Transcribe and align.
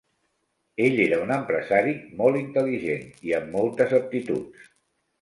Ell 0.85 0.97
era 1.03 1.19
un 1.25 1.35
empresari 1.35 1.95
molt 2.23 2.41
intel·ligent 2.41 3.07
i 3.31 3.39
amb 3.43 3.57
moltes 3.61 3.99
aptituds. 4.03 4.71